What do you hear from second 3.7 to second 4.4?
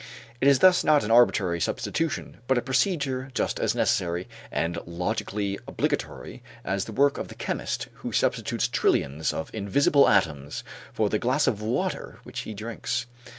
necessary